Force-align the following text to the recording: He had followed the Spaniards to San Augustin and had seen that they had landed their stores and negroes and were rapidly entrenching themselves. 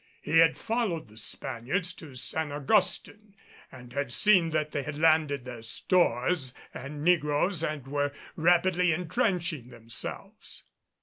He 0.19 0.39
had 0.39 0.57
followed 0.57 1.09
the 1.09 1.15
Spaniards 1.17 1.93
to 1.93 2.15
San 2.15 2.51
Augustin 2.51 3.35
and 3.71 3.93
had 3.93 4.11
seen 4.11 4.49
that 4.49 4.71
they 4.71 4.81
had 4.81 4.97
landed 4.97 5.45
their 5.45 5.61
stores 5.61 6.55
and 6.73 7.03
negroes 7.03 7.63
and 7.63 7.85
were 7.85 8.11
rapidly 8.35 8.93
entrenching 8.95 9.67
themselves. 9.69 10.63